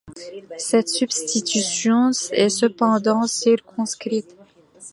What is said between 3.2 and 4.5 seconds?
circonscrite.